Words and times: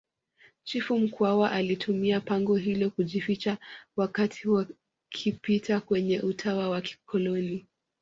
chifu 0.63 0.99
mkwawa 0.99 1.51
alitumia 1.51 2.21
pango 2.21 2.55
hilo 2.55 2.89
kujificha 2.89 3.57
wakati 3.95 4.47
wa 4.47 4.67
vipita 5.23 5.79
kwenye 5.81 6.19
utawa 6.21 6.69
wa 6.69 6.81
kikoloni 6.81 7.67